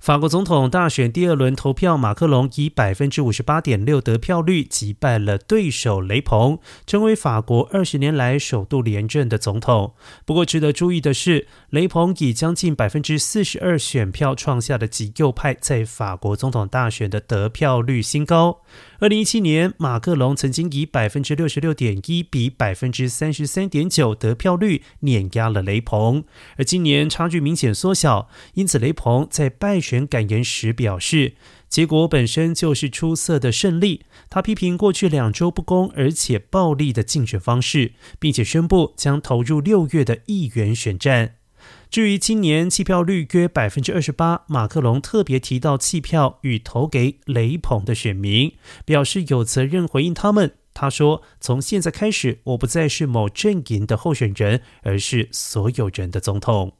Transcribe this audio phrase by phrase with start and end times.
[0.00, 9.92] 法国总统大选第二轮投票，马克龙以百分之五十八点六得票率击败了对手雷鹏，成为法国二十年来首度连任的总统。
[10.24, 18.62] 不过，值得注意的是，雷鹏以将近百分之四十二选票创下的极右派在法国总统大选的得票率新高。
[19.00, 26.24] 二零一七年，马克龙曾经以百分之六十六点一比百分之三十三点九得票率碾压了雷鹏，
[26.56, 31.34] 而今年差距明显缩小，因此雷鹏在败选感言时表示，
[31.68, 34.02] 结果本身就是出色的胜利。
[34.28, 41.34] 他批评过去两周不公而且暴力的竞选方式，并且宣布将投入六月的议员选战。
[41.90, 48.52] 至于今年弃票率约百分之二十八，马克龙特别提到弃票与投给雷鹏的选民，
[48.84, 50.52] 表示有责任回应他们。
[50.72, 56.74] 他说：“从现在开始，我不再是某阵营的候选人，而是所有人的总统。”